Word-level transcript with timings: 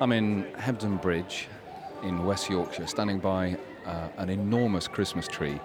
I'm 0.00 0.10
in 0.10 0.44
Hebden 0.56 1.00
Bridge 1.00 1.46
in 2.02 2.24
West 2.24 2.50
Yorkshire, 2.50 2.88
standing 2.88 3.20
by 3.20 3.56
uh, 3.86 4.08
an 4.16 4.28
enormous 4.28 4.88
Christmas 4.88 5.28
tree 5.28 5.60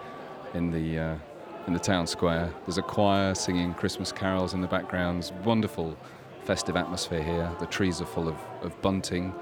in 0.53 0.69
the 0.69 0.99
uh, 0.99 1.15
in 1.65 1.73
the 1.73 1.79
town 1.79 2.05
square. 2.05 2.53
There's 2.65 2.77
a 2.77 2.83
choir 2.83 3.33
singing 3.33 3.73
Christmas 3.73 4.11
carols 4.11 4.53
in 4.53 4.61
the 4.61 4.67
background. 4.67 5.31
Wonderful 5.43 5.97
festive 6.43 6.75
atmosphere 6.75 7.23
here. 7.23 7.51
The 7.59 7.65
trees 7.65 8.01
are 8.01 8.05
full 8.05 8.27
of, 8.27 8.35
of 8.61 8.79
bunting, 8.83 9.33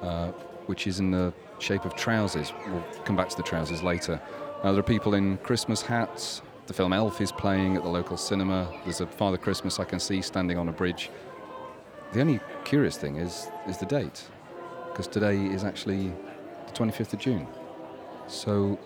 uh, 0.00 0.28
which 0.66 0.86
is 0.86 1.00
in 1.00 1.10
the 1.10 1.34
shape 1.58 1.84
of 1.84 1.94
trousers. 1.94 2.52
We'll 2.66 2.84
come 3.04 3.16
back 3.16 3.28
to 3.28 3.36
the 3.36 3.42
trousers 3.42 3.82
later. 3.82 4.18
There 4.62 4.78
are 4.78 4.82
people 4.82 5.14
in 5.14 5.36
Christmas 5.38 5.82
hats. 5.82 6.40
The 6.66 6.72
film 6.72 6.94
Elf 6.94 7.20
is 7.20 7.30
playing 7.30 7.76
at 7.76 7.82
the 7.82 7.90
local 7.90 8.16
cinema. 8.16 8.72
There's 8.84 9.02
a 9.02 9.06
Father 9.06 9.36
Christmas 9.36 9.78
I 9.78 9.84
can 9.84 10.00
see 10.00 10.22
standing 10.22 10.56
on 10.56 10.68
a 10.68 10.72
bridge. 10.72 11.10
The 12.14 12.20
only 12.20 12.38
curious 12.62 12.96
thing 12.96 13.16
is 13.16 13.48
is 13.66 13.78
the 13.78 13.86
date, 13.86 14.22
because 14.86 15.08
today 15.08 15.36
is 15.46 15.64
actually 15.64 16.12
the 16.64 16.72
25th 16.72 17.12
of 17.12 17.18
June. 17.18 17.48
So, 18.28 18.78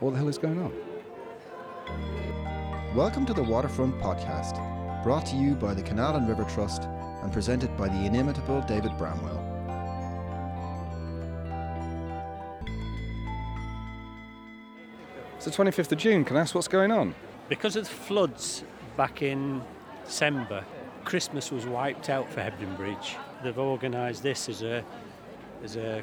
what 0.00 0.10
the 0.10 0.18
hell 0.18 0.28
is 0.28 0.36
going 0.36 0.60
on? 0.60 0.70
Welcome 2.94 3.24
to 3.24 3.32
the 3.32 3.42
Waterfront 3.42 3.98
Podcast, 4.02 4.62
brought 5.02 5.24
to 5.28 5.36
you 5.36 5.54
by 5.54 5.72
the 5.72 5.80
Canal 5.80 6.16
and 6.16 6.28
River 6.28 6.44
Trust 6.44 6.82
and 7.22 7.32
presented 7.32 7.74
by 7.78 7.88
the 7.88 8.04
inimitable 8.04 8.60
David 8.68 8.92
Bramwell. 8.98 9.40
It's 15.36 15.46
the 15.46 15.50
25th 15.50 15.92
of 15.92 15.96
June. 15.96 16.26
Can 16.26 16.36
I 16.36 16.40
ask 16.40 16.54
what's 16.54 16.68
going 16.68 16.92
on? 16.92 17.14
Because 17.48 17.76
of 17.76 17.84
the 17.84 17.90
floods 17.90 18.64
back 18.98 19.22
in 19.22 19.62
December, 20.04 20.62
Christmas 21.04 21.50
was 21.50 21.66
wiped 21.66 22.08
out 22.08 22.30
for 22.30 22.40
Hebden 22.40 22.76
Bridge. 22.76 23.16
They've 23.42 23.58
organised 23.58 24.22
this 24.22 24.48
as 24.48 24.62
a 24.62 24.84
as 25.62 25.76
a 25.76 26.02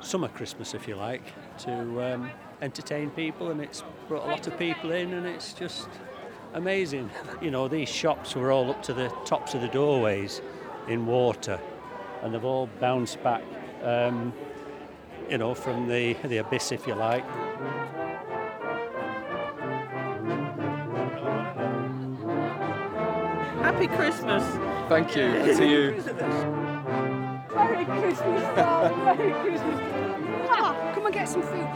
summer 0.00 0.28
Christmas, 0.28 0.74
if 0.74 0.86
you 0.86 0.94
like, 0.94 1.22
to 1.58 2.14
um, 2.14 2.30
entertain 2.60 3.10
people, 3.10 3.50
and 3.50 3.60
it's 3.60 3.82
brought 4.08 4.26
a 4.26 4.28
lot 4.28 4.46
of 4.46 4.58
people 4.58 4.92
in, 4.92 5.14
and 5.14 5.26
it's 5.26 5.52
just 5.52 5.88
amazing. 6.54 7.10
You 7.40 7.52
know, 7.52 7.68
these 7.68 7.88
shops 7.88 8.34
were 8.34 8.50
all 8.50 8.70
up 8.70 8.82
to 8.84 8.92
the 8.92 9.08
tops 9.24 9.54
of 9.54 9.60
the 9.60 9.68
doorways 9.68 10.42
in 10.88 11.06
water, 11.06 11.60
and 12.22 12.34
they've 12.34 12.44
all 12.44 12.68
bounced 12.80 13.22
back, 13.22 13.42
um, 13.82 14.32
you 15.30 15.38
know, 15.38 15.54
from 15.54 15.88
the 15.88 16.14
the 16.24 16.38
abyss, 16.38 16.72
if 16.72 16.86
you 16.86 16.94
like. 16.94 17.24
Happy 23.60 23.88
Christmas. 23.88 24.44
Thank 24.88 25.16
you. 25.16 25.24
And 25.24 25.56
to 25.56 25.66
you. 25.66 25.90
Merry 27.54 27.84
Christmas, 27.84 28.42
darling. 28.56 29.04
Merry 29.04 29.32
Christmas. 29.32 29.80
Ah, 30.48 30.92
come 30.94 31.06
and 31.06 31.14
get 31.14 31.28
some 31.28 31.42
food. 31.42 31.68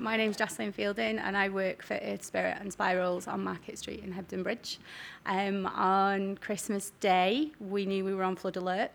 My 0.00 0.16
name's 0.16 0.36
Jocelyn 0.36 0.72
Fielding 0.72 1.18
and 1.18 1.36
I 1.36 1.48
work 1.48 1.82
for 1.82 1.94
Earth 2.02 2.24
Spirit 2.24 2.56
and 2.60 2.72
Spirals 2.72 3.28
on 3.28 3.44
Market 3.44 3.78
Street 3.78 4.02
in 4.02 4.12
Hebden 4.12 4.42
Bridge. 4.42 4.78
Um, 5.26 5.66
on 5.66 6.36
Christmas 6.38 6.92
Day, 7.00 7.52
we 7.60 7.86
knew 7.86 8.04
we 8.04 8.14
were 8.14 8.24
on 8.24 8.34
flood 8.34 8.56
alert. 8.56 8.90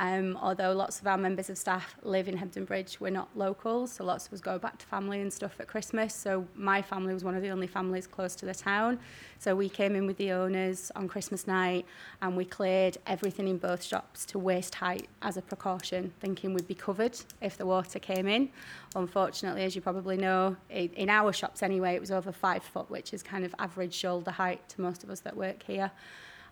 Um, 0.00 0.38
although 0.40 0.72
lots 0.72 0.98
of 0.98 1.06
our 1.06 1.18
members 1.18 1.50
of 1.50 1.58
staff 1.58 1.94
live 2.02 2.26
in 2.26 2.34
Hebden 2.34 2.64
Bridge, 2.64 2.98
we're 3.00 3.10
not 3.10 3.28
locals, 3.36 3.92
so 3.92 4.04
lots 4.04 4.26
of 4.26 4.32
us 4.32 4.40
go 4.40 4.58
back 4.58 4.78
to 4.78 4.86
family 4.86 5.20
and 5.20 5.30
stuff 5.30 5.60
at 5.60 5.66
Christmas. 5.66 6.14
So 6.14 6.46
my 6.54 6.80
family 6.80 7.12
was 7.12 7.22
one 7.22 7.34
of 7.34 7.42
the 7.42 7.50
only 7.50 7.66
families 7.66 8.06
close 8.06 8.34
to 8.36 8.46
the 8.46 8.54
town. 8.54 8.98
So 9.38 9.54
we 9.54 9.68
came 9.68 9.94
in 9.94 10.06
with 10.06 10.16
the 10.16 10.32
owners 10.32 10.90
on 10.96 11.06
Christmas 11.06 11.46
night 11.46 11.84
and 12.22 12.34
we 12.34 12.46
cleared 12.46 12.96
everything 13.06 13.46
in 13.46 13.58
both 13.58 13.82
shops 13.84 14.24
to 14.26 14.38
waist 14.38 14.74
height 14.76 15.06
as 15.20 15.36
a 15.36 15.42
precaution, 15.42 16.14
thinking 16.18 16.54
we'd 16.54 16.66
be 16.66 16.74
covered 16.74 17.20
if 17.42 17.58
the 17.58 17.66
water 17.66 17.98
came 17.98 18.26
in. 18.26 18.48
Unfortunately, 18.96 19.64
as 19.64 19.76
you 19.76 19.82
probably 19.82 20.16
know, 20.16 20.56
in, 20.70 20.88
in 20.94 21.10
our 21.10 21.30
shops 21.30 21.62
anyway, 21.62 21.94
it 21.94 22.00
was 22.00 22.10
over 22.10 22.32
five 22.32 22.62
foot, 22.62 22.88
which 22.88 23.12
is 23.12 23.22
kind 23.22 23.44
of 23.44 23.54
average 23.58 23.92
shoulder 23.92 24.30
height 24.30 24.66
to 24.70 24.80
most 24.80 25.04
of 25.04 25.10
us 25.10 25.20
that 25.20 25.36
work 25.36 25.62
here. 25.62 25.90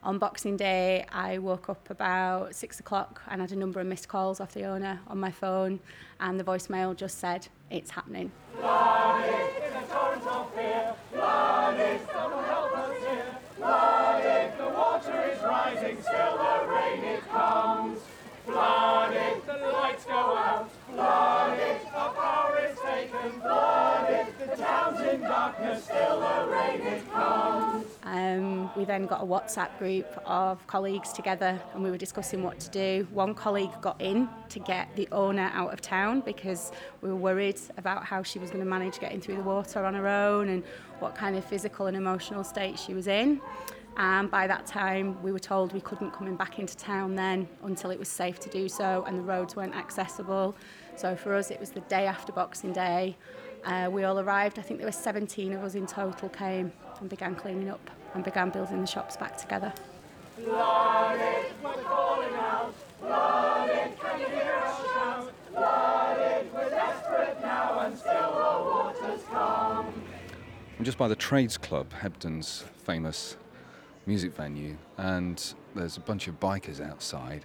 On 0.08 0.16
Boxing 0.16 0.56
Day, 0.56 1.04
I 1.12 1.36
woke 1.36 1.68
up 1.68 1.90
about 1.90 2.54
six 2.54 2.80
o'clock 2.80 3.20
and 3.28 3.42
had 3.42 3.52
a 3.52 3.56
number 3.56 3.78
of 3.78 3.86
missed 3.86 4.08
calls 4.08 4.40
off 4.40 4.54
the 4.54 4.64
owner 4.64 5.00
on 5.06 5.20
my 5.20 5.30
phone, 5.30 5.80
and 6.18 6.40
the 6.40 6.44
voicemail 6.44 6.96
just 6.96 7.18
said, 7.18 7.48
It's 7.70 7.90
happening. 7.90 8.32
Then 28.88 29.06
got 29.06 29.22
a 29.22 29.24
WhatsApp 29.24 29.78
group 29.78 30.06
of 30.24 30.66
colleagues 30.66 31.12
together 31.12 31.60
and 31.74 31.82
we 31.84 31.90
were 31.90 31.98
discussing 31.98 32.42
what 32.42 32.58
to 32.60 32.70
do. 32.70 33.06
One 33.12 33.34
colleague 33.34 33.70
got 33.80 34.00
in 34.00 34.28
to 34.48 34.58
get 34.58 34.88
the 34.96 35.06
owner 35.12 35.50
out 35.54 35.72
of 35.72 35.80
town 35.80 36.20
because 36.20 36.72
we 37.02 37.10
were 37.10 37.16
worried 37.16 37.60
about 37.76 38.04
how 38.04 38.22
she 38.22 38.38
was 38.38 38.50
going 38.50 38.64
to 38.64 38.68
manage 38.68 38.98
getting 38.98 39.20
through 39.20 39.36
the 39.36 39.42
water 39.42 39.84
on 39.84 39.94
her 39.94 40.08
own 40.08 40.48
and 40.48 40.64
what 40.98 41.14
kind 41.14 41.36
of 41.36 41.44
physical 41.44 41.86
and 41.86 41.96
emotional 41.96 42.42
state 42.42 42.78
she 42.78 42.94
was 42.94 43.06
in. 43.06 43.40
And 43.98 44.30
by 44.30 44.46
that 44.46 44.64
time, 44.64 45.20
we 45.22 45.32
were 45.32 45.38
told 45.38 45.72
we 45.72 45.80
couldn't 45.80 46.12
come 46.12 46.26
in 46.26 46.36
back 46.36 46.58
into 46.58 46.76
town 46.76 47.14
then 47.14 47.48
until 47.64 47.90
it 47.90 47.98
was 47.98 48.08
safe 48.08 48.40
to 48.40 48.48
do 48.48 48.68
so 48.68 49.04
and 49.06 49.18
the 49.18 49.22
roads 49.22 49.54
weren't 49.54 49.74
accessible. 49.74 50.54
So 50.96 51.14
for 51.14 51.34
us, 51.34 51.50
it 51.50 51.60
was 51.60 51.70
the 51.70 51.80
day 51.80 52.06
after 52.06 52.32
Boxing 52.32 52.72
Day. 52.72 53.16
Uh, 53.64 53.88
we 53.92 54.04
all 54.04 54.20
arrived, 54.20 54.58
I 54.58 54.62
think 54.62 54.78
there 54.78 54.86
were 54.86 54.92
17 54.92 55.52
of 55.52 55.64
us 55.64 55.74
in 55.74 55.86
total 55.86 56.28
came 56.28 56.72
and 57.00 57.08
began 57.08 57.34
cleaning 57.34 57.68
up 57.68 57.90
and 58.14 58.24
began 58.24 58.50
building 58.50 58.80
the 58.80 58.86
shops 58.86 59.16
back 59.16 59.36
together. 59.36 59.72
I'm 70.78 70.84
just 70.84 70.98
by 70.98 71.08
the 71.08 71.16
Trades 71.16 71.56
Club, 71.56 71.92
Hebden's 71.92 72.64
famous 72.84 73.36
music 74.06 74.32
venue, 74.34 74.76
and 74.96 75.54
there's 75.74 75.96
a 75.96 76.00
bunch 76.00 76.28
of 76.28 76.38
bikers 76.38 76.80
outside, 76.80 77.44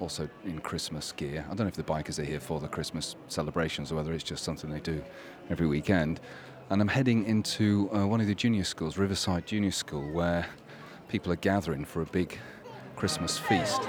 also 0.00 0.28
in 0.44 0.58
Christmas 0.58 1.12
gear. 1.12 1.44
I 1.46 1.54
don't 1.54 1.60
know 1.60 1.66
if 1.66 1.74
the 1.74 1.84
bikers 1.84 2.18
are 2.18 2.24
here 2.24 2.40
for 2.40 2.58
the 2.58 2.66
Christmas 2.68 3.14
celebrations 3.28 3.92
or 3.92 3.94
whether 3.94 4.12
it's 4.12 4.24
just 4.24 4.42
something 4.42 4.70
they 4.70 4.80
do 4.80 5.02
every 5.50 5.66
weekend. 5.66 6.20
And 6.70 6.82
I'm 6.82 6.88
heading 6.88 7.24
into 7.24 7.88
uh, 7.94 8.06
one 8.06 8.20
of 8.20 8.26
the 8.26 8.34
junior 8.34 8.64
schools, 8.64 8.98
Riverside 8.98 9.46
Junior 9.46 9.70
School, 9.70 10.10
where 10.10 10.46
people 11.08 11.32
are 11.32 11.36
gathering 11.36 11.86
for 11.86 12.02
a 12.02 12.06
big 12.06 12.38
Christmas 12.94 13.38
feast. 13.38 13.80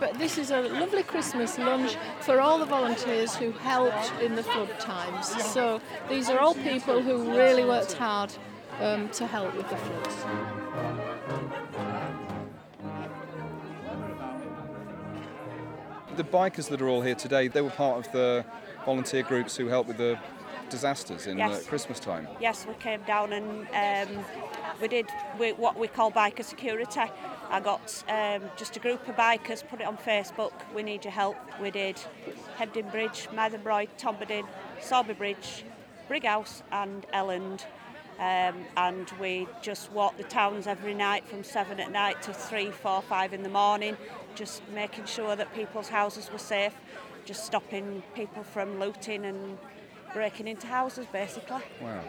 But 0.00 0.18
this 0.18 0.38
is 0.38 0.50
a 0.50 0.62
lovely 0.62 1.04
Christmas 1.04 1.56
lunch 1.56 1.96
for 2.20 2.40
all 2.40 2.58
the 2.58 2.66
volunteers 2.66 3.36
who 3.36 3.52
helped 3.52 4.12
in 4.20 4.34
the 4.34 4.42
flood 4.42 4.80
times. 4.80 5.28
So 5.44 5.80
these 6.08 6.28
are 6.28 6.40
all 6.40 6.54
people 6.54 7.00
who 7.00 7.36
really 7.36 7.64
worked 7.64 7.92
hard 7.92 8.32
um, 8.80 9.08
to 9.10 9.26
help 9.26 9.54
with 9.54 9.68
the 9.70 9.76
floods. 9.76 10.59
The 16.16 16.24
bikers 16.24 16.68
that 16.68 16.82
are 16.82 16.88
all 16.88 17.02
here 17.02 17.14
today, 17.14 17.48
they 17.48 17.60
were 17.60 17.70
part 17.70 18.04
of 18.04 18.12
the 18.12 18.44
volunteer 18.84 19.22
groups 19.22 19.56
who 19.56 19.68
helped 19.68 19.88
with 19.88 19.98
the 19.98 20.18
disasters 20.68 21.26
in 21.26 21.38
Yes. 21.38 21.66
uh, 21.66 21.68
Christmas 21.68 21.98
time. 22.00 22.28
Yes, 22.40 22.66
we 22.66 22.74
came 22.74 23.02
down 23.02 23.32
and 23.32 24.08
um, 24.08 24.24
we 24.80 24.88
did 24.88 25.06
we, 25.38 25.52
what 25.52 25.78
we 25.78 25.88
call 25.88 26.10
biker 26.12 26.44
security. 26.44 27.00
I 27.50 27.60
got 27.60 28.04
um, 28.08 28.42
just 28.56 28.76
a 28.76 28.80
group 28.80 29.06
of 29.08 29.16
bikers, 29.16 29.66
put 29.66 29.80
it 29.80 29.86
on 29.86 29.96
Facebook. 29.96 30.52
We 30.74 30.82
need 30.82 31.04
your 31.04 31.12
help. 31.12 31.36
We 31.60 31.70
did 31.70 31.96
Hebden 32.58 32.90
Bridge, 32.92 33.28
Mytholmroyd, 33.32 33.88
Todmorden, 33.98 34.46
Sowerby 34.80 35.14
Bridge, 35.16 35.64
Brighouse, 36.08 36.62
and 36.70 37.06
Elland. 37.12 37.64
Um, 38.20 38.64
and 38.76 39.10
we 39.18 39.48
just 39.62 39.90
walked 39.92 40.18
the 40.18 40.24
towns 40.24 40.66
every 40.66 40.92
night 40.94 41.26
from 41.26 41.42
seven 41.42 41.80
at 41.80 41.90
night 41.90 42.20
to 42.22 42.34
three, 42.34 42.70
four, 42.70 43.00
five 43.00 43.32
in 43.32 43.42
the 43.42 43.48
morning, 43.48 43.96
just 44.34 44.62
making 44.74 45.04
sure 45.06 45.36
that 45.36 45.52
people's 45.54 45.88
houses 45.88 46.30
were 46.32 46.38
safe, 46.38 46.74
just 47.24 47.44
stopping 47.44 48.02
people 48.14 48.42
from 48.42 48.78
looting 48.78 49.24
and 49.24 49.58
breaking 50.12 50.48
into 50.48 50.66
houses, 50.66 51.06
basically. 51.12 51.62
Wow. 51.80 52.00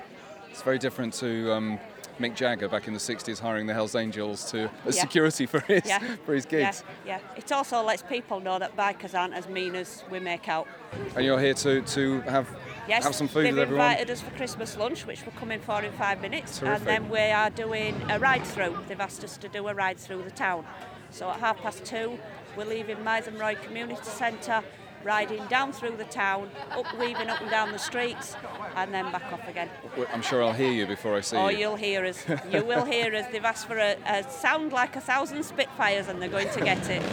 It's 0.49 0.61
very 0.61 0.79
different 0.79 1.13
to 1.15 1.51
um, 1.53 1.79
Mick 2.19 2.35
Jagger 2.35 2.67
back 2.67 2.87
in 2.87 2.93
the 2.93 2.99
60s 2.99 3.39
hiring 3.39 3.67
the 3.67 3.73
Hells 3.73 3.95
Angels 3.95 4.49
to 4.51 4.69
as 4.85 4.95
Yeah. 4.97 5.01
security 5.03 5.45
for 5.45 5.59
his, 5.61 5.83
Yeah. 5.85 5.99
for 6.25 6.33
his 6.33 6.45
gigs. 6.45 6.83
Yeah, 7.05 7.19
yeah. 7.19 7.37
It 7.37 7.51
also 7.51 7.81
lets 7.81 8.01
people 8.03 8.39
know 8.39 8.59
that 8.59 8.75
bikers 8.75 9.17
aren't 9.17 9.33
as 9.33 9.47
mean 9.47 9.75
as 9.75 10.03
we 10.11 10.19
make 10.19 10.49
out. 10.49 10.67
And 11.15 11.23
you're 11.25 11.39
here 11.39 11.53
to, 11.53 11.81
to 11.81 12.21
have 12.21 12.47
Yes, 12.87 13.03
have 13.03 13.15
some 13.15 13.27
food 13.27 13.45
they've 13.45 13.53
with 13.53 13.61
everyone? 13.63 13.85
invited 13.91 14.09
us 14.09 14.21
for 14.21 14.31
Christmas 14.31 14.75
lunch, 14.75 15.05
which 15.05 15.23
we're 15.25 15.39
coming 15.39 15.59
for 15.61 15.81
in 15.83 15.91
five 15.93 16.19
minutes, 16.19 16.57
Terrific. 16.59 16.79
and 16.79 16.87
then 16.87 17.09
we 17.09 17.19
are 17.19 17.49
doing 17.51 17.95
a 18.09 18.19
ride 18.19 18.43
through. 18.43 18.77
They've 18.87 18.99
asked 18.99 19.23
us 19.23 19.37
to 19.37 19.47
do 19.47 19.67
a 19.67 19.73
ride 19.73 19.97
through 19.99 20.23
the 20.23 20.31
town. 20.31 20.65
So 21.11 21.29
at 21.29 21.39
half 21.39 21.57
past 21.57 21.85
two, 21.85 22.17
we're 22.57 22.65
leaving 22.65 22.97
Mytholmroyd 22.97 23.61
Community 23.63 24.01
Centre, 24.03 24.63
riding 25.03 25.45
down 25.47 25.71
through 25.73 25.97
the 25.97 26.03
town, 26.05 26.49
up 26.71 26.85
weaving 26.97 27.29
up 27.29 27.41
and 27.41 27.49
down 27.49 27.71
the 27.71 27.79
streets, 27.79 28.35
and 28.75 28.93
then 28.93 29.11
back 29.11 29.31
off 29.33 29.47
again. 29.47 29.69
I'm 30.13 30.21
sure 30.21 30.43
I'll 30.43 30.53
hear 30.53 30.71
you 30.71 30.85
before 30.85 31.15
I 31.15 31.21
see 31.21 31.37
Oh, 31.37 31.49
you. 31.49 31.57
you'll 31.59 31.75
hear 31.75 32.05
us. 32.05 32.23
You 32.51 32.63
will 32.63 32.85
hear 32.85 33.13
us. 33.15 33.25
They've 33.31 33.43
asked 33.43 33.67
for 33.67 33.77
a, 33.77 33.95
a 34.07 34.23
sound 34.29 34.71
like 34.73 34.95
a 34.95 35.01
thousand 35.01 35.43
Spitfires, 35.43 36.07
and 36.07 36.21
they're 36.21 36.29
going 36.29 36.49
to 36.49 36.61
get 36.61 36.87
it. 36.89 37.03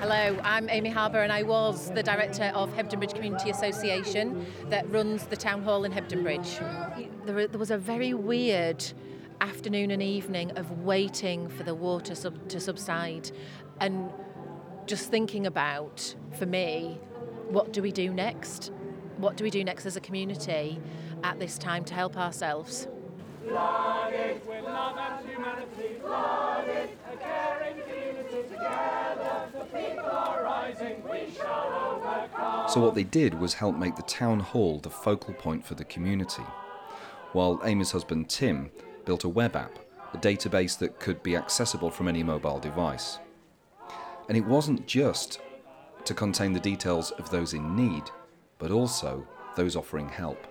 Hello, 0.00 0.40
I'm 0.44 0.70
Amy 0.70 0.88
Harbour 0.88 1.20
and 1.20 1.30
I 1.30 1.42
was 1.42 1.90
the 1.90 2.02
director 2.02 2.50
of 2.54 2.72
Hebden 2.72 2.96
Bridge 2.96 3.12
Community 3.12 3.50
Association 3.50 4.46
that 4.70 4.90
runs 4.90 5.26
the 5.26 5.36
town 5.36 5.62
hall 5.62 5.84
in 5.84 5.92
Hebden 5.92 6.22
Bridge. 6.22 6.58
There, 7.26 7.46
there 7.46 7.58
was 7.58 7.70
a 7.70 7.76
very 7.76 8.14
weird 8.14 8.82
afternoon 9.42 9.90
and 9.90 10.02
evening 10.02 10.52
of 10.52 10.70
waiting 10.84 11.50
for 11.50 11.64
the 11.64 11.74
water 11.74 12.14
sub- 12.14 12.48
to 12.48 12.58
subside 12.58 13.30
and 13.78 14.10
just 14.86 15.10
thinking 15.10 15.46
about, 15.46 16.14
for 16.32 16.46
me, 16.46 16.98
what 17.50 17.70
do 17.74 17.82
we 17.82 17.92
do 17.92 18.10
next? 18.10 18.72
What 19.18 19.36
do 19.36 19.44
we 19.44 19.50
do 19.50 19.62
next 19.62 19.84
as 19.84 19.96
a 19.96 20.00
community 20.00 20.80
at 21.22 21.38
this 21.38 21.58
time 21.58 21.84
to 21.84 21.92
help 21.92 22.16
ourselves? 22.16 22.88
So 32.68 32.80
what 32.80 32.94
they 32.94 33.02
did 33.02 33.34
was 33.34 33.54
help 33.54 33.76
make 33.76 33.96
the 33.96 34.02
town 34.02 34.38
hall 34.38 34.78
the 34.78 34.90
focal 34.90 35.34
point 35.34 35.66
for 35.66 35.74
the 35.74 35.84
community, 35.84 36.44
while 37.32 37.60
Amy's 37.64 37.90
husband 37.90 38.28
Tim 38.28 38.70
built 39.04 39.24
a 39.24 39.28
web 39.28 39.56
app, 39.56 39.78
a 40.14 40.18
database 40.18 40.78
that 40.78 41.00
could 41.00 41.20
be 41.22 41.36
accessible 41.36 41.90
from 41.90 42.06
any 42.06 42.22
mobile 42.22 42.60
device. 42.60 43.18
And 44.28 44.36
it 44.36 44.44
wasn't 44.44 44.86
just 44.86 45.40
to 46.04 46.14
contain 46.14 46.52
the 46.52 46.60
details 46.60 47.10
of 47.12 47.30
those 47.30 47.54
in 47.54 47.74
need, 47.74 48.04
but 48.58 48.70
also 48.70 49.26
those 49.56 49.74
offering 49.74 50.08
help. 50.08 50.46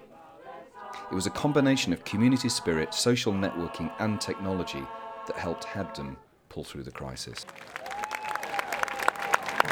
It 1.11 1.15
was 1.15 1.27
a 1.27 1.31
combination 1.31 1.93
of 1.93 2.03
community 2.03 2.49
spirit, 2.49 2.93
social 2.93 3.31
networking, 3.31 3.91
and 3.99 4.19
technology 4.19 4.83
that 5.27 5.37
helped 5.37 5.63
Hebden 5.63 6.17
pull 6.49 6.63
through 6.63 6.83
the 6.83 6.91
crisis. 6.91 7.45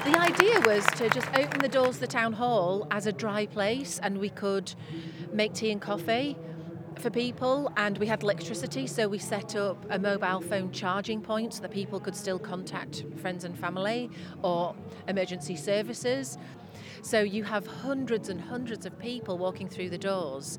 The 0.08 0.18
idea 0.18 0.62
was 0.62 0.86
to 0.96 1.10
just 1.10 1.28
open 1.36 1.60
the 1.60 1.68
doors 1.68 1.96
of 1.96 2.00
the 2.00 2.08
town 2.08 2.32
hall 2.32 2.88
as 2.92 3.08
a 3.08 3.12
dry 3.12 3.46
place 3.46 4.00
and 4.02 4.20
we 4.20 4.30
could 4.30 4.74
make 5.34 5.54
tea 5.54 5.70
and 5.70 5.82
coffee 5.82 6.38
for 6.98 7.10
people 7.10 7.70
and 7.76 7.98
we 7.98 8.08
had 8.08 8.24
electricity 8.24 8.88
so 8.88 9.10
we 9.10 9.18
set 9.18 9.58
up 9.58 9.86
a 9.90 10.00
mobile 10.00 10.40
phone 10.40 10.72
charging 10.72 11.20
point 11.20 11.56
so 11.56 11.62
that 11.64 11.72
people 11.72 12.00
could 12.00 12.16
still 12.16 12.40
contact 12.40 13.04
friends 13.18 13.44
and 13.44 13.60
family 13.60 14.10
or 14.44 14.74
emergency 15.10 15.58
services. 15.58 16.38
So 17.02 17.20
you 17.20 17.44
have 17.44 17.68
hundreds 17.68 18.30
and 18.30 18.40
hundreds 18.40 18.86
of 18.86 18.98
people 19.00 19.38
walking 19.38 19.68
through 19.68 19.90
the 19.90 19.98
doors, 19.98 20.58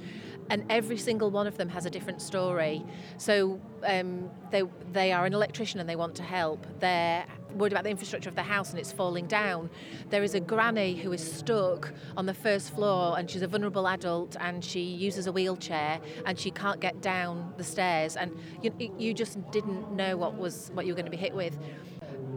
and 0.51 0.65
every 0.71 0.97
single 0.97 1.31
one 1.31 1.47
of 1.47 1.57
them 1.57 1.69
has 1.69 1.87
a 1.87 1.91
different 1.91 2.23
story. 2.23 2.85
So 3.17 3.61
um, 3.85 4.31
they 4.51 4.63
they 4.93 5.13
are 5.13 5.27
an 5.27 5.35
electrician 5.35 5.81
and 5.81 5.89
they 5.89 5.97
want 5.97 6.15
to 6.17 6.23
help. 6.23 6.67
They're 6.81 7.25
worried 7.55 7.73
about 7.73 7.85
the 7.85 7.91
infrastructure 7.91 8.29
of 8.29 8.35
the 8.35 8.43
house 8.43 8.71
and 8.71 8.79
it's 8.79 8.93
falling 8.93 9.27
down. 9.27 9.71
There 10.11 10.23
is 10.23 10.35
a 10.35 10.41
granny 10.41 10.95
who 10.97 11.13
is 11.13 11.33
stuck 11.33 11.93
on 12.17 12.27
the 12.27 12.35
first 12.35 12.75
floor 12.75 13.19
and 13.19 13.31
she's 13.31 13.43
a 13.43 13.47
vulnerable 13.47 13.87
adult 13.89 14.37
and 14.41 14.65
she 14.65 14.81
uses 14.81 15.27
a 15.27 15.33
wheelchair 15.33 16.01
and 16.27 16.39
she 16.39 16.51
can't 16.51 16.81
get 16.81 17.01
down 17.01 17.53
the 17.57 17.65
stairs 17.65 18.17
and 18.17 18.37
you, 18.63 18.73
you 18.99 19.15
just 19.15 19.39
didn't 19.51 19.93
know 19.93 20.17
what 20.17 20.37
was 20.37 20.71
what 20.75 20.87
you 20.87 20.93
were 20.93 20.97
going 20.97 21.07
to 21.07 21.11
be 21.11 21.17
hit 21.17 21.35
with. 21.35 21.59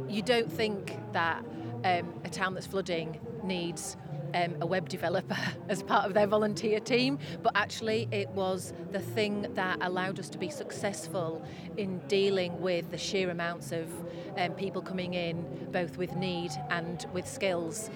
You 0.07 0.21
don't 0.21 0.51
think 0.51 0.97
that 1.13 1.43
um, 1.83 2.13
a 2.23 2.29
town 2.29 2.53
that's 2.53 2.67
flooding 2.67 3.19
needs 3.43 3.97
um, 4.33 4.55
a 4.61 4.65
web 4.65 4.89
developer 4.89 5.37
as 5.69 5.83
part 5.83 6.05
of 6.05 6.13
their 6.13 6.27
volunteer 6.27 6.79
team, 6.79 7.17
but 7.41 7.51
actually 7.55 8.07
it 8.11 8.29
was 8.29 8.73
the 8.91 8.99
thing 8.99 9.47
that 9.53 9.77
allowed 9.81 10.19
us 10.19 10.29
to 10.29 10.37
be 10.37 10.49
successful 10.49 11.43
in 11.77 11.99
dealing 12.07 12.59
with 12.61 12.89
the 12.91 12.97
sheer 12.97 13.29
amounts 13.29 13.71
of 13.71 13.89
um, 14.37 14.51
people 14.53 14.81
coming 14.81 15.13
in, 15.13 15.67
both 15.71 15.97
with 15.97 16.15
need 16.15 16.51
and 16.69 17.05
with 17.13 17.27
skills. 17.27 17.89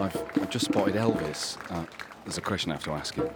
I've, 0.00 0.50
just 0.50 0.66
spotted 0.66 0.94
Elvis. 0.94 1.58
Uh, 1.70 1.84
there's 2.24 2.38
a 2.38 2.40
question 2.40 2.70
I 2.70 2.74
have 2.74 2.84
to 2.84 2.92
ask 2.92 3.14
him. 3.14 3.28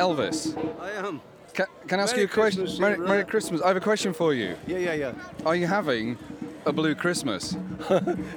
Elvis, 0.00 0.56
I 0.80 0.90
am. 1.06 1.20
can, 1.52 1.66
can 1.86 2.00
I 2.00 2.04
ask 2.04 2.12
Merry 2.14 2.22
you 2.22 2.26
a 2.26 2.30
question? 2.32 2.62
Christmas, 2.62 2.80
Merry, 2.80 2.98
Merry. 2.98 3.24
Christmas. 3.24 3.60
I 3.60 3.68
have 3.68 3.76
a 3.76 3.80
question 3.80 4.12
for 4.14 4.32
you. 4.32 4.56
Yeah, 4.66 4.78
yeah, 4.78 4.94
yeah. 4.94 5.12
Are 5.44 5.54
you 5.54 5.66
having 5.66 6.16
a 6.64 6.72
blue 6.72 6.94
Christmas? 6.94 7.56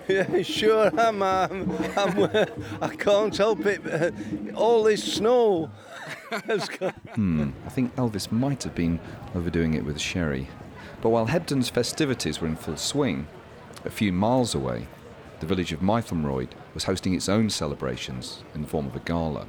Yeah, 0.10 0.42
sure 0.42 0.88
am. 1.00 1.24
I'm, 1.24 1.72
I'm, 1.98 2.24
I 2.82 2.96
can't 2.96 3.36
help 3.38 3.66
it. 3.66 3.82
Uh, 3.88 4.12
all 4.56 4.84
this 4.84 5.02
snow 5.16 5.70
has 6.48 6.68
got. 6.80 6.94
Hmm, 7.16 7.52
I 7.66 7.70
think 7.70 7.96
Elvis 7.96 8.30
might 8.32 8.64
have 8.64 8.76
been 8.76 9.00
overdoing 9.34 9.74
it 9.74 9.86
with 9.86 10.00
sherry. 10.00 10.50
But 11.02 11.10
while 11.10 11.28
Hebden's 11.28 11.70
festivities 11.70 12.42
were 12.42 12.48
in 12.48 12.58
full 12.58 12.78
swing, 12.78 13.28
a 13.86 13.90
few 13.90 14.12
miles 14.12 14.54
away, 14.54 14.88
the 15.40 15.46
village 15.46 15.72
of 15.72 15.80
Mytholmroyd 15.80 16.50
was 16.74 16.84
hosting 16.86 17.14
its 17.14 17.30
own 17.30 17.50
celebrations 17.50 18.44
in 18.54 18.62
the 18.64 18.68
form 18.68 18.88
of 18.88 18.96
a 18.96 19.00
gala. 19.00 19.48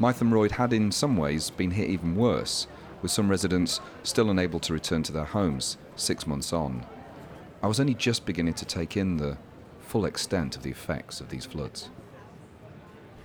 Mytholmroyd 0.00 0.52
had 0.52 0.72
in 0.72 0.90
some 0.92 1.16
ways 1.16 1.50
been 1.50 1.72
hit 1.72 1.88
even 1.90 2.16
worse, 2.16 2.66
with 3.02 3.10
some 3.10 3.28
residents 3.28 3.80
still 4.02 4.30
unable 4.30 4.60
to 4.60 4.72
return 4.72 5.02
to 5.04 5.12
their 5.12 5.24
homes 5.24 5.76
six 5.96 6.26
months 6.26 6.52
on. 6.52 6.86
I 7.62 7.66
was 7.66 7.78
only 7.78 7.94
just 7.94 8.24
beginning 8.24 8.54
to 8.54 8.64
take 8.64 8.96
in 8.96 9.18
the 9.18 9.38
full 9.80 10.04
extent 10.04 10.56
of 10.56 10.62
the 10.62 10.70
effects 10.70 11.20
of 11.20 11.28
these 11.28 11.44
floods. 11.44 11.90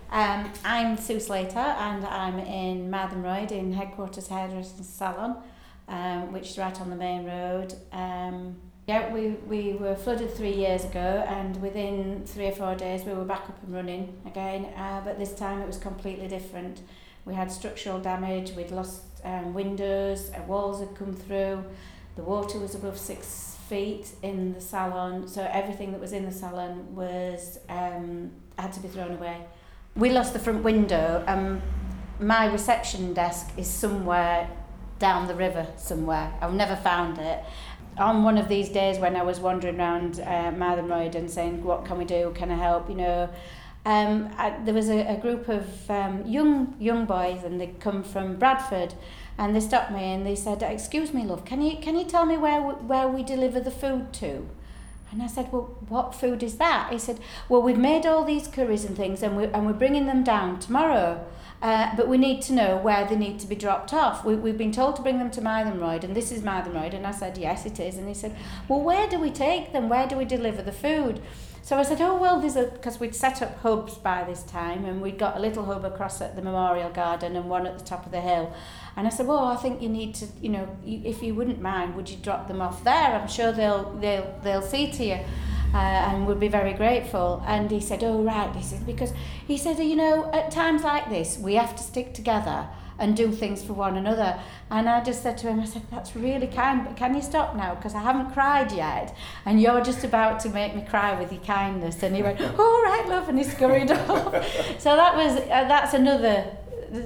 Um, 0.10 0.52
I'm 0.64 0.98
Sue 0.98 1.20
Slater 1.20 1.58
and 1.58 2.06
I'm 2.06 2.40
in 2.40 2.90
Mytholmroyd 2.90 3.52
in 3.52 3.74
Headquarters 3.74 4.28
Hairdressing 4.28 4.84
Salon, 4.84 5.38
um, 5.88 6.32
which 6.32 6.52
is 6.52 6.58
right 6.58 6.80
on 6.80 6.90
the 6.90 6.96
main 6.96 7.26
road. 7.26 7.74
Um, 7.92 8.58
yeah, 8.88 9.14
we, 9.14 9.32
we 9.48 9.74
were 9.74 9.96
flooded 9.96 10.34
three 10.34 10.54
years 10.54 10.86
ago 10.86 11.26
and 11.28 11.62
within 11.62 12.24
three 12.26 12.48
or 12.48 12.54
four 12.54 12.74
days 12.74 13.04
we 13.04 13.12
were 13.12 13.26
back 13.26 13.42
up 13.50 13.62
and 13.62 13.74
running 13.76 14.18
again, 14.26 14.66
uh, 14.78 15.02
but 15.04 15.20
this 15.20 15.34
time 15.34 15.62
it 15.62 15.68
was 15.68 15.78
completely 15.78 16.30
different. 16.30 16.80
We 17.26 17.34
had 17.34 17.52
structural 17.52 18.00
damage, 18.00 18.52
we'd 18.52 18.72
lost 18.72 19.02
um, 19.26 19.54
windows, 19.54 20.32
uh, 20.34 20.42
walls 20.44 20.80
had 20.80 20.96
come 20.96 21.14
through, 21.14 21.66
the 22.16 22.24
water 22.24 22.60
was 22.60 22.76
above 22.76 22.98
six 22.98 23.58
feet 23.68 24.12
in 24.24 24.54
the 24.54 24.62
salon, 24.62 25.28
so 25.28 25.46
everything 25.52 25.92
that 25.92 26.00
was 26.00 26.14
in 26.14 26.24
the 26.24 26.32
salon 26.32 26.96
was 26.96 27.60
um, 27.68 28.32
had 28.58 28.72
to 28.72 28.80
be 28.80 28.88
thrown 28.88 29.12
away. 29.12 29.42
We 29.98 30.12
lost 30.12 30.32
the 30.32 30.40
front 30.40 30.64
window. 30.64 31.26
Um, 31.28 31.62
my 32.22 32.46
reception 32.46 33.14
desk 33.14 33.52
is 33.58 33.68
somewhere 33.68 34.50
down 35.00 35.28
the 35.28 35.36
river 35.36 35.68
somewhere. 35.78 36.34
I've 36.42 36.54
never 36.54 36.76
found 36.76 37.18
it. 37.20 37.44
On 38.00 38.24
one 38.24 38.38
of 38.38 38.48
these 38.48 38.70
days 38.70 39.00
when 39.00 39.16
I 39.16 39.24
was 39.24 39.40
wandering 39.40 39.80
around 39.80 40.20
uh, 40.20 40.52
Mytholmroyd 40.52 41.16
and 41.16 41.30
saying, 41.30 41.64
what 41.64 41.86
can 41.86 41.98
we 41.98 42.06
do, 42.06 42.32
can 42.36 42.52
I 42.52 42.56
help, 42.56 42.90
you 42.90 42.96
know, 42.96 43.30
um, 43.88 44.30
I, 44.38 44.54
there 44.66 44.74
was 44.74 44.90
a, 44.90 45.00
a 45.08 45.18
group 45.18 45.48
of 45.48 45.90
um, 45.90 46.26
young 46.26 46.76
young 46.78 47.06
boys 47.06 47.44
and 47.44 47.60
they 47.60 47.68
come 47.80 48.04
from 48.04 48.36
Bradford 48.36 48.94
and 49.38 49.56
they 49.56 49.62
stopped 49.62 49.92
me 49.92 50.04
and 50.14 50.26
they 50.26 50.36
said, 50.36 50.62
excuse 50.62 51.14
me 51.14 51.24
love, 51.24 51.46
can 51.46 51.62
you, 51.62 51.78
can 51.78 51.98
you 51.98 52.04
tell 52.04 52.26
me 52.26 52.36
where 52.36 52.60
where 52.62 53.08
we 53.08 53.24
deliver 53.24 53.62
the 53.62 53.72
food 53.72 54.12
to? 54.14 54.46
And 55.12 55.24
I 55.24 55.28
said, 55.28 55.52
well, 55.54 55.76
what 55.88 56.14
food 56.14 56.44
is 56.44 56.58
that? 56.58 56.92
He 56.92 57.00
said, 57.00 57.20
well, 57.48 57.62
we've 57.62 57.78
made 57.78 58.06
all 58.06 58.26
these 58.26 58.48
curries 58.48 58.84
and 58.84 58.98
things 58.98 59.24
and, 59.24 59.38
we, 59.38 59.46
and 59.46 59.66
we're 59.66 59.72
bringing 59.72 60.06
them 60.06 60.22
down 60.24 60.60
tomorrow. 60.60 61.26
Uh, 61.62 61.96
but 61.96 62.08
we 62.08 62.18
need 62.18 62.42
to 62.44 62.54
know 62.54 62.78
where 62.78 63.06
they 63.06 63.16
need 63.16 63.40
to 63.40 63.48
be 63.48 63.56
dropped 63.56 63.92
off. 63.92 64.24
We, 64.24 64.36
we've 64.36 64.58
been 64.58 64.72
told 64.72 64.96
to 64.98 65.02
bring 65.02 65.18
them 65.18 65.32
to 65.32 65.42
Mytholmroyd, 65.42 66.04
and 66.04 66.16
this 66.16 66.32
is 66.32 66.42
Mytholmroyd. 66.44 66.94
And 66.94 67.08
I 67.08 67.12
said, 67.12 67.38
yes, 67.38 67.66
it 67.66 67.80
is. 67.80 67.98
And 67.98 68.08
he 68.08 68.14
said, 68.14 68.36
well, 68.68 68.82
where 68.82 69.10
do 69.10 69.20
we 69.20 69.32
take 69.32 69.74
them? 69.74 69.90
Where 69.90 70.08
do 70.08 70.16
we 70.16 70.26
deliver 70.26 70.62
the 70.62 70.72
food? 70.72 71.20
So 71.64 71.78
I 71.78 71.84
said, 71.84 72.00
oh, 72.00 72.16
well, 72.16 72.40
there's 72.40 72.56
a, 72.56 72.66
because 72.66 73.00
we'd 73.00 73.14
set 73.14 73.42
up 73.42 73.60
hubs 73.60 73.96
by 73.96 74.24
this 74.24 74.44
time, 74.44 74.86
and 74.86 75.02
we'd 75.02 75.18
got 75.18 75.36
a 75.36 75.40
little 75.40 75.66
hub 75.66 75.84
across 75.84 76.22
at 76.22 76.36
the 76.36 76.42
Memorial 76.42 76.90
Garden 76.92 77.36
and 77.36 77.50
one 77.50 77.68
at 77.68 77.78
the 77.78 77.84
top 77.84 78.06
of 78.06 78.12
the 78.14 78.22
hill. 78.22 78.54
And 78.96 79.06
I 79.06 79.10
said, 79.10 79.28
well, 79.28 79.46
I 79.46 79.58
think 79.58 79.82
you 79.82 79.90
need 79.90 80.16
to, 80.16 80.28
you 80.40 80.50
know, 80.50 80.78
if 80.86 81.22
you 81.22 81.36
wouldn't 81.36 81.60
mind, 81.60 81.96
would 81.96 82.10
you 82.10 82.18
drop 82.18 82.48
them 82.48 82.62
off 82.62 82.84
there? 82.84 83.20
I'm 83.20 83.28
sure 83.28 83.52
they'll, 83.52 83.92
they'll, 84.00 84.40
they'll 84.44 84.62
see 84.62 84.92
to 84.92 85.04
you. 85.04 85.20
Uh, 85.78 86.10
and 86.10 86.26
would 86.26 86.40
be 86.40 86.48
very 86.48 86.74
grateful. 86.74 87.44
And 87.46 87.70
he 87.70 87.80
said, 87.80 88.04
oh, 88.04 88.24
right, 88.24 88.54
he 88.56 88.64
said, 88.64 88.84
because 88.84 89.14
he 89.46 89.58
said, 89.60 89.78
you 89.78 89.96
know, 89.96 90.32
at 90.34 90.50
times 90.50 90.84
like 90.84 91.08
this, 91.10 91.38
we 91.38 91.54
have 91.54 91.76
to 91.76 91.84
stick 91.84 92.16
together 92.16 92.68
and 92.98 93.16
do 93.16 93.32
things 93.32 93.64
for 93.64 93.74
one 93.74 93.96
another. 93.96 94.40
And 94.72 94.90
I 94.90 95.04
just 95.04 95.22
said 95.22 95.38
to 95.40 95.48
him, 95.48 95.60
I 95.60 95.66
said, 95.66 95.84
that's 95.92 96.16
really 96.16 96.48
kind, 96.48 96.84
but 96.84 96.98
can 96.98 97.14
you 97.14 97.22
stop 97.22 97.56
now? 97.56 97.76
Because 97.76 97.94
I 97.94 98.02
haven't 98.02 98.32
cried 98.32 98.72
yet. 98.72 99.16
And 99.46 99.62
you're 99.62 99.84
just 99.84 100.04
about 100.04 100.40
to 100.42 100.50
make 100.50 100.76
me 100.76 100.82
cry 100.82 101.20
with 101.20 101.32
your 101.32 101.44
kindness. 101.44 102.02
And 102.02 102.16
he 102.16 102.24
went, 102.24 102.42
all 102.60 102.84
right, 102.84 103.06
love, 103.08 103.30
and 103.30 103.38
he 103.38 103.44
scurried 103.44 103.92
off. 103.92 104.34
so 104.80 104.96
that 104.96 105.16
was, 105.16 105.36
uh, 105.36 105.68
that's 105.68 105.94
another, 105.94 106.58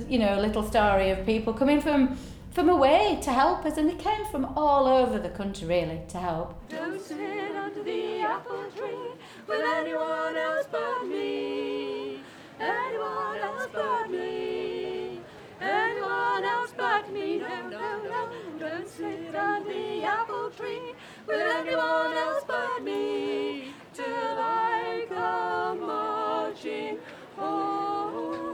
you 0.07 0.17
know, 0.17 0.39
little 0.39 0.63
story 0.63 1.09
of 1.09 1.25
people 1.25 1.51
coming 1.53 1.81
from 1.81 2.17
from 2.51 2.69
away 2.69 3.17
to 3.21 3.31
help 3.31 3.65
us, 3.65 3.77
and 3.77 3.89
they 3.89 3.95
came 3.95 4.25
from 4.25 4.45
all 4.57 4.85
over 4.87 5.17
the 5.17 5.29
country 5.29 5.67
really 5.67 6.01
to 6.09 6.17
help. 6.17 6.69
Don't 6.69 7.01
sit 7.01 7.55
under 7.55 7.83
the 7.83 8.19
apple 8.21 8.65
tree 8.75 9.11
with 9.47 9.61
anyone 9.75 10.35
else 10.35 10.67
but 10.71 11.05
me. 11.07 12.19
Anyone 12.59 13.37
else 13.37 13.67
but 13.71 14.09
me. 14.11 15.19
Anyone 15.61 16.43
else 16.43 16.73
but 16.75 17.11
me. 17.11 17.37
No, 17.39 17.69
no, 17.69 18.03
no. 18.03 18.29
Don't 18.59 18.87
sit 18.87 19.33
under 19.35 19.69
the 19.69 20.03
apple 20.03 20.49
tree 20.51 20.93
with 21.25 21.39
anyone 21.39 22.00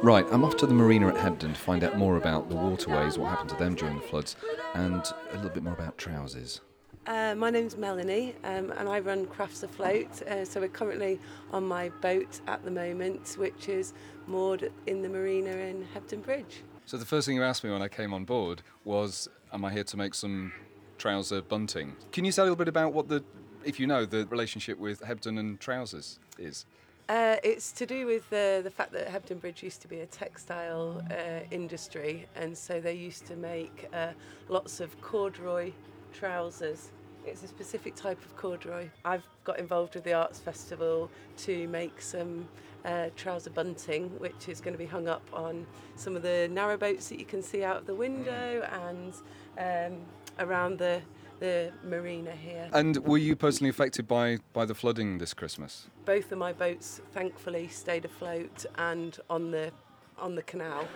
Right, 0.07 0.25
I'm 0.31 0.45
off 0.45 0.55
to 0.59 0.65
the 0.65 0.73
marina 0.73 1.09
at 1.09 1.15
Hebden 1.15 1.53
to 1.53 1.59
find 1.59 1.83
out 1.83 1.97
more 1.97 2.15
about 2.15 2.47
the 2.47 2.55
waterways, 2.55 3.17
what 3.17 3.27
happened 3.27 3.49
to 3.49 3.57
them 3.57 3.75
during 3.75 3.97
the 3.97 4.03
floods, 4.03 4.37
and 4.73 5.01
a 5.01 5.35
little 5.35 5.49
bit 5.49 5.63
more 5.63 5.73
about 5.73 5.97
trousers. 5.97 6.61
Uh, 7.05 7.35
my 7.35 7.49
name's 7.49 7.75
Melanie 7.75 8.33
um, 8.45 8.71
and 8.77 8.87
I 8.87 9.01
run 9.01 9.25
Crafts 9.25 9.63
Afloat. 9.63 10.21
Uh, 10.21 10.45
so 10.45 10.61
we're 10.61 10.69
currently 10.69 11.19
on 11.51 11.65
my 11.65 11.89
boat 11.89 12.39
at 12.47 12.63
the 12.63 12.71
moment, 12.71 13.35
which 13.37 13.67
is 13.67 13.91
moored 14.27 14.71
in 14.85 15.01
the 15.01 15.09
marina 15.09 15.49
in 15.49 15.85
Hebden 15.93 16.23
Bridge. 16.23 16.63
So 16.85 16.95
the 16.95 17.03
first 17.03 17.27
thing 17.27 17.35
you 17.35 17.43
asked 17.43 17.65
me 17.65 17.71
when 17.71 17.81
I 17.81 17.89
came 17.89 18.13
on 18.13 18.23
board 18.23 18.61
was, 18.85 19.27
am 19.51 19.65
I 19.65 19.73
here 19.73 19.83
to 19.83 19.97
make 19.97 20.13
some 20.13 20.53
trouser 20.97 21.41
bunting? 21.41 21.97
Can 22.13 22.23
you 22.23 22.31
say 22.31 22.43
a 22.43 22.45
little 22.45 22.55
bit 22.55 22.69
about 22.69 22.93
what 22.93 23.09
the, 23.09 23.25
if 23.65 23.77
you 23.77 23.87
know, 23.87 24.05
the 24.05 24.25
relationship 24.27 24.79
with 24.79 25.01
Hebden 25.01 25.37
and 25.37 25.59
trousers 25.59 26.17
is? 26.39 26.65
Uh, 27.09 27.37
it's 27.41 27.71
to 27.71 27.85
do 27.85 28.05
with 28.05 28.25
uh, 28.33 28.59
the 28.61 28.69
fact 28.69 28.91
that 28.91 29.07
Hebden 29.07 29.39
Bridge 29.39 29.63
used 29.63 29.81
to 29.81 29.87
be 29.87 30.01
a 30.01 30.05
textile 30.05 31.01
uh, 31.09 31.39
industry, 31.51 32.27
and 32.35 32.57
so 32.57 32.81
they 32.81 32.95
used 32.95 33.25
to 33.27 33.37
make 33.37 33.87
uh, 33.93 34.09
lots 34.49 34.81
of 34.81 34.99
corduroy 35.01 35.71
trousers. 36.11 36.89
It's 37.25 37.43
a 37.43 37.47
specific 37.47 37.95
type 37.95 38.19
of 38.25 38.35
corduroy. 38.35 38.89
I've 39.05 39.25
got 39.45 39.57
involved 39.57 39.95
with 39.95 40.03
the 40.03 40.13
Arts 40.13 40.39
Festival 40.39 41.09
to 41.37 41.69
make 41.69 42.01
some 42.01 42.45
uh, 42.83 43.07
trouser 43.15 43.51
bunting, 43.51 44.09
which 44.19 44.49
is 44.49 44.59
going 44.59 44.73
to 44.73 44.77
be 44.77 44.85
hung 44.85 45.07
up 45.07 45.25
on 45.31 45.65
some 45.95 46.17
of 46.17 46.23
the 46.23 46.49
narrowboats 46.51 47.07
that 47.07 47.19
you 47.19 47.25
can 47.25 47.41
see 47.41 47.63
out 47.63 47.77
of 47.77 47.85
the 47.85 47.95
window 47.95 48.67
and 48.83 49.13
um, 49.57 50.01
around 50.39 50.77
the 50.77 51.01
the 51.39 51.71
marina 51.83 52.31
here. 52.31 52.69
And 52.73 52.97
were 53.05 53.17
you 53.17 53.35
personally 53.35 53.69
affected 53.69 54.07
by, 54.07 54.39
by 54.53 54.65
the 54.65 54.75
flooding 54.75 55.17
this 55.17 55.33
Christmas? 55.33 55.87
Both 56.05 56.31
of 56.31 56.37
my 56.37 56.53
boats 56.53 57.01
thankfully 57.13 57.67
stayed 57.67 58.05
afloat 58.05 58.65
and 58.77 59.17
on 59.29 59.51
the 59.51 59.71
on 60.19 60.33
the 60.33 60.41
canal. 60.41 60.87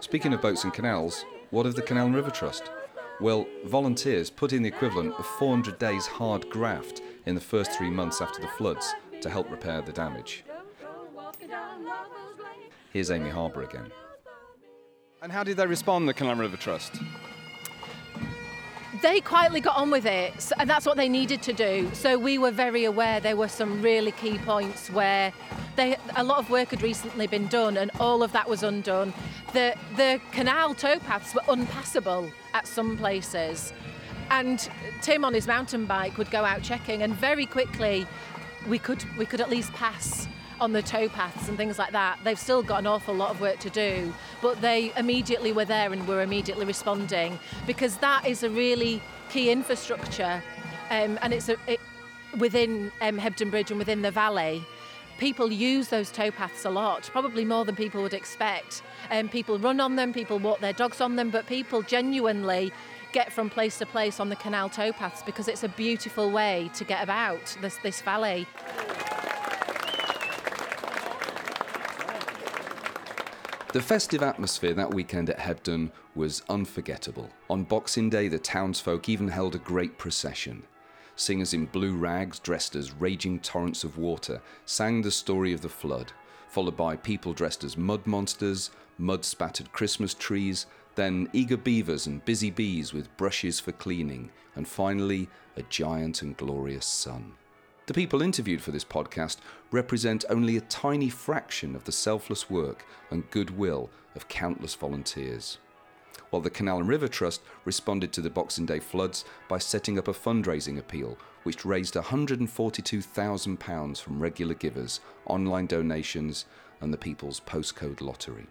Speaking 0.00 0.34
of 0.34 0.42
boats 0.42 0.64
and 0.64 0.72
canals, 0.72 1.24
what 1.50 1.64
of 1.64 1.76
the 1.76 1.82
Canal 1.82 2.06
and 2.06 2.14
River 2.14 2.30
Trust? 2.30 2.70
Well, 3.20 3.46
volunteers 3.66 4.30
put 4.30 4.52
in 4.52 4.62
the 4.62 4.68
equivalent 4.68 5.14
of 5.14 5.26
400 5.26 5.78
days 5.78 6.06
hard 6.06 6.50
graft 6.50 7.02
in 7.24 7.36
the 7.36 7.40
first 7.40 7.70
three 7.72 7.90
months 7.90 8.20
after 8.20 8.40
the 8.40 8.48
floods 8.48 8.94
to 9.20 9.30
help 9.30 9.48
repair 9.50 9.80
the 9.80 9.92
damage. 9.92 10.44
Here's 12.92 13.10
Amy 13.10 13.30
Harbour 13.30 13.62
again. 13.62 13.92
And 15.22 15.30
how 15.30 15.44
did 15.44 15.56
they 15.56 15.68
respond, 15.68 16.08
the 16.08 16.14
Canal 16.14 16.34
River 16.34 16.56
Trust? 16.56 17.00
They 19.02 19.20
quietly 19.20 19.60
got 19.60 19.76
on 19.76 19.88
with 19.92 20.04
it, 20.04 20.50
and 20.58 20.68
that's 20.68 20.84
what 20.84 20.96
they 20.96 21.08
needed 21.08 21.42
to 21.42 21.52
do. 21.52 21.88
So 21.92 22.18
we 22.18 22.38
were 22.38 22.50
very 22.50 22.84
aware 22.84 23.20
there 23.20 23.36
were 23.36 23.46
some 23.46 23.80
really 23.80 24.10
key 24.10 24.38
points 24.38 24.90
where 24.90 25.32
they, 25.76 25.96
a 26.16 26.24
lot 26.24 26.38
of 26.38 26.50
work 26.50 26.70
had 26.70 26.82
recently 26.82 27.28
been 27.28 27.46
done, 27.46 27.76
and 27.76 27.92
all 28.00 28.24
of 28.24 28.32
that 28.32 28.48
was 28.48 28.64
undone. 28.64 29.14
The 29.52 29.76
the 29.96 30.20
canal 30.32 30.74
towpaths 30.74 31.36
were 31.36 31.42
unpassable 31.48 32.28
at 32.52 32.66
some 32.66 32.98
places, 32.98 33.72
and 34.30 34.68
Tim 35.02 35.24
on 35.24 35.34
his 35.34 35.46
mountain 35.46 35.86
bike 35.86 36.18
would 36.18 36.32
go 36.32 36.44
out 36.44 36.62
checking, 36.62 37.02
and 37.02 37.14
very 37.14 37.46
quickly 37.46 38.08
we 38.68 38.80
could 38.80 39.04
we 39.16 39.24
could 39.24 39.40
at 39.40 39.50
least 39.50 39.72
pass 39.72 40.26
on 40.62 40.72
the 40.72 40.82
towpaths 40.82 41.48
and 41.48 41.56
things 41.56 41.76
like 41.76 41.90
that. 41.90 42.20
They've 42.22 42.38
still 42.38 42.62
got 42.62 42.78
an 42.78 42.86
awful 42.86 43.14
lot 43.14 43.30
of 43.30 43.40
work 43.40 43.58
to 43.58 43.70
do, 43.70 44.14
but 44.40 44.60
they 44.60 44.92
immediately 44.96 45.52
were 45.52 45.64
there 45.64 45.92
and 45.92 46.06
were 46.06 46.22
immediately 46.22 46.64
responding 46.64 47.38
because 47.66 47.96
that 47.96 48.26
is 48.26 48.44
a 48.44 48.48
really 48.48 49.02
key 49.28 49.50
infrastructure, 49.50 50.40
um, 50.90 51.18
and 51.20 51.32
it's 51.32 51.48
a, 51.48 51.56
it, 51.66 51.80
within 52.38 52.92
um, 53.00 53.18
Hebden 53.18 53.50
Bridge 53.50 53.70
and 53.70 53.78
within 53.78 54.02
the 54.02 54.12
valley. 54.12 54.64
People 55.18 55.50
use 55.50 55.88
those 55.88 56.12
towpaths 56.12 56.64
a 56.64 56.70
lot, 56.70 57.08
probably 57.12 57.44
more 57.44 57.64
than 57.64 57.74
people 57.74 58.00
would 58.02 58.14
expect. 58.14 58.82
Um, 59.10 59.28
people 59.28 59.58
run 59.58 59.80
on 59.80 59.96
them, 59.96 60.12
people 60.12 60.38
walk 60.38 60.60
their 60.60 60.72
dogs 60.72 61.00
on 61.00 61.16
them, 61.16 61.30
but 61.30 61.46
people 61.46 61.82
genuinely 61.82 62.72
get 63.12 63.32
from 63.32 63.50
place 63.50 63.78
to 63.78 63.86
place 63.86 64.20
on 64.20 64.28
the 64.28 64.36
canal 64.36 64.70
towpaths 64.70 65.24
because 65.26 65.48
it's 65.48 65.64
a 65.64 65.68
beautiful 65.68 66.30
way 66.30 66.70
to 66.74 66.84
get 66.84 67.02
about 67.02 67.56
this, 67.60 67.76
this 67.82 68.00
valley. 68.00 68.46
The 73.72 73.80
festive 73.80 74.22
atmosphere 74.22 74.74
that 74.74 74.92
weekend 74.92 75.30
at 75.30 75.38
Hebden 75.38 75.92
was 76.14 76.42
unforgettable. 76.50 77.30
On 77.48 77.64
Boxing 77.64 78.10
Day, 78.10 78.28
the 78.28 78.38
townsfolk 78.38 79.08
even 79.08 79.28
held 79.28 79.54
a 79.54 79.58
great 79.58 79.96
procession. 79.96 80.64
Singers 81.16 81.54
in 81.54 81.64
blue 81.64 81.96
rags, 81.96 82.38
dressed 82.38 82.76
as 82.76 82.92
raging 82.92 83.40
torrents 83.40 83.82
of 83.82 83.96
water, 83.96 84.42
sang 84.66 85.00
the 85.00 85.10
story 85.10 85.54
of 85.54 85.62
the 85.62 85.70
flood, 85.70 86.12
followed 86.48 86.76
by 86.76 86.96
people 86.96 87.32
dressed 87.32 87.64
as 87.64 87.78
mud 87.78 88.06
monsters, 88.06 88.70
mud 88.98 89.24
spattered 89.24 89.72
Christmas 89.72 90.12
trees, 90.12 90.66
then 90.94 91.30
eager 91.32 91.56
beavers 91.56 92.06
and 92.06 92.22
busy 92.26 92.50
bees 92.50 92.92
with 92.92 93.16
brushes 93.16 93.58
for 93.58 93.72
cleaning, 93.72 94.30
and 94.54 94.68
finally, 94.68 95.30
a 95.56 95.62
giant 95.62 96.20
and 96.20 96.36
glorious 96.36 96.84
sun. 96.84 97.32
The 97.92 98.00
people 98.00 98.22
interviewed 98.22 98.62
for 98.62 98.70
this 98.70 98.86
podcast 98.86 99.36
represent 99.70 100.24
only 100.30 100.56
a 100.56 100.62
tiny 100.62 101.10
fraction 101.10 101.76
of 101.76 101.84
the 101.84 101.92
selfless 101.92 102.48
work 102.48 102.86
and 103.10 103.30
goodwill 103.30 103.90
of 104.14 104.28
countless 104.28 104.74
volunteers. 104.74 105.58
While 106.30 106.40
the 106.40 106.48
Canal 106.48 106.78
and 106.78 106.88
River 106.88 107.06
Trust 107.06 107.42
responded 107.66 108.10
to 108.14 108.22
the 108.22 108.30
Boxing 108.30 108.64
Day 108.64 108.80
floods 108.80 109.26
by 109.46 109.58
setting 109.58 109.98
up 109.98 110.08
a 110.08 110.14
fundraising 110.14 110.78
appeal 110.78 111.18
which 111.42 111.66
raised 111.66 111.92
£142,000 111.92 114.00
from 114.00 114.22
regular 114.22 114.54
givers, 114.54 115.00
online 115.26 115.66
donations, 115.66 116.46
and 116.80 116.94
the 116.94 116.96
People's 116.96 117.40
Postcode 117.40 118.00
Lottery. 118.00 118.46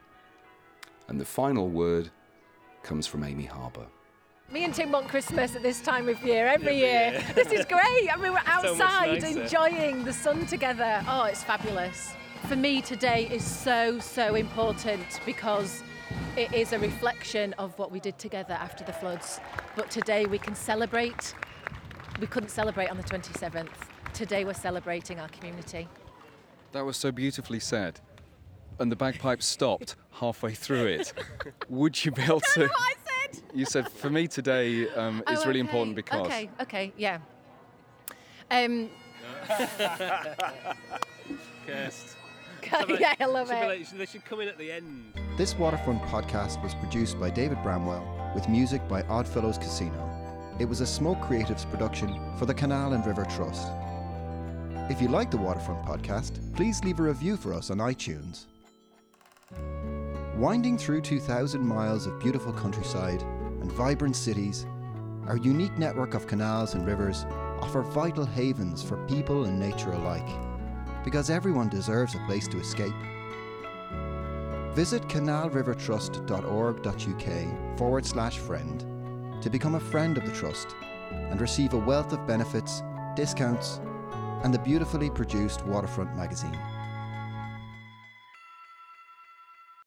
And 1.08 1.20
the 1.20 1.26
final 1.26 1.68
word 1.68 2.12
comes 2.84 3.08
from 3.08 3.24
Amy 3.24 3.46
Harbour. 3.46 3.88
Me 4.52 4.66
and 4.66 4.74
Tim 4.74 4.92
want 4.92 5.08
Christmas 5.08 5.56
at 5.56 5.64
this 5.64 5.80
time 5.80 6.10
of 6.10 6.22
year 6.26 6.46
every, 6.46 6.78
year. 6.78 7.24
this 7.36 7.54
is 7.54 7.66
great. 7.66 8.10
I 8.12 8.18
mean, 8.18 8.34
we're 8.34 8.40
outside 8.46 9.22
nicer. 9.22 9.42
enjoying 9.42 10.04
the 10.04 10.12
sun 10.12 10.46
together. 10.46 11.02
Oh, 11.08 11.24
it's 11.24 11.42
fabulous. 11.42 12.12
For 12.50 12.58
me, 12.58 12.82
today 12.82 13.30
is 13.32 13.46
so, 13.46 13.98
so 14.00 14.36
important 14.36 15.22
because 15.26 15.84
it 16.36 16.54
is 16.54 16.74
a 16.74 16.80
reflection 16.80 17.54
of 17.54 17.78
what 17.80 17.94
we 17.94 18.02
did 18.02 18.20
together 18.20 18.54
after 18.56 18.84
the 18.84 18.92
floods. 18.92 19.40
But 19.78 19.90
today 19.90 20.26
we 20.26 20.38
can 20.38 20.54
celebrate. 20.54 21.34
We 22.20 22.28
couldn't 22.28 22.50
celebrate 22.50 22.90
on 22.90 22.98
the 22.98 23.04
27th. 23.04 23.70
Today 24.12 24.44
we're 24.44 24.54
celebrating 24.54 25.18
our 25.22 25.30
community. 25.30 25.88
That 26.74 26.84
was 26.84 26.98
so 26.98 27.10
beautifully 27.14 27.62
said. 27.62 28.02
And 28.80 28.92
the 28.92 28.98
bagpipes 28.98 29.46
stopped 29.46 29.96
halfway 30.12 30.54
through 30.56 30.88
it. 30.88 31.14
Would 31.70 32.04
you 32.04 32.12
be 32.12 32.24
able 32.24 32.42
to? 32.54 32.70
I 33.32 33.36
said. 33.36 33.44
You 33.54 33.66
said 33.66 33.90
for 33.90 34.10
me 34.10 34.28
today 34.28 34.88
um, 34.90 35.24
is 35.30 35.40
Oh, 35.40 35.48
really 35.48 35.60
okay. 35.62 35.70
important 35.70 35.96
because. 35.96 36.26
Okay, 36.28 36.50
okay, 36.62 36.94
yeah. 36.98 37.20
Um, 38.50 38.90
Cursed. 41.66 42.16
yeah, 43.00 43.16
I 43.20 43.26
love 43.26 43.50
it. 43.52 43.66
like- 43.68 43.90
they 43.92 44.06
should 44.06 44.24
come 44.26 44.40
in 44.42 44.48
at 44.48 44.58
the 44.58 44.72
end. 44.72 45.14
This 45.38 45.56
Waterfront 45.56 46.02
podcast 46.04 46.62
was 46.62 46.76
produced 46.76 47.20
by 47.20 47.30
David 47.30 47.58
Bramwell 47.64 48.32
with 48.36 48.48
music 48.50 48.88
by 48.88 49.02
Oddfellows 49.04 49.58
Casino. 49.58 50.08
It 50.60 50.66
was 50.66 50.82
a 50.82 50.86
Smoke 50.86 51.18
Creatives 51.20 51.70
production 51.70 52.38
for 52.38 52.46
the 52.46 52.54
Canal 52.54 52.94
and 52.94 53.06
River 53.06 53.26
Trust. 53.26 53.68
If 54.92 55.02
you 55.02 55.08
like 55.08 55.32
the 55.32 55.38
Waterfront 55.38 55.84
podcast, 55.86 56.40
please 56.56 56.84
leave 56.84 57.00
a 57.00 57.04
review 57.04 57.38
for 57.38 57.54
us 57.54 57.72
on 57.72 57.78
iTunes. 57.78 58.46
Winding 60.38 60.78
through 60.78 61.02
2,000 61.02 61.62
miles 61.62 62.08
of 62.08 62.20
beautiful 62.20 62.54
countryside 62.54 63.22
and 63.62 63.72
vibrant 63.72 64.16
cities, 64.16 64.66
Our 65.28 65.38
unique 65.38 65.78
network 65.78 66.14
of 66.14 66.26
canals 66.26 66.74
and 66.74 66.86
rivers 66.86 67.26
offer 67.60 67.82
vital 67.82 68.26
havens 68.26 68.82
for 68.82 69.06
people 69.08 69.46
and 69.46 69.60
nature 69.60 69.92
alike, 69.92 70.28
because 71.04 71.30
everyone 71.30 71.70
deserves 71.70 72.16
a 72.16 72.26
place 72.26 72.48
to 72.48 72.60
escape. 72.60 72.94
Visit 74.74 75.04
canalrivertrust.org.uk 75.04 77.78
forward 77.78 78.06
slash 78.06 78.40
friend 78.40 78.86
to 79.42 79.50
become 79.50 79.76
a 79.76 79.80
friend 79.80 80.18
of 80.18 80.26
the 80.26 80.32
Trust 80.32 80.76
and 81.12 81.40
receive 81.40 81.74
a 81.74 81.78
wealth 81.78 82.14
of 82.14 82.26
benefits, 82.26 82.82
discounts, 83.16 83.80
and 84.44 84.54
the 84.54 84.60
beautifully 84.60 85.10
produced 85.10 85.66
Waterfront 85.66 86.16
magazine. 86.16 86.58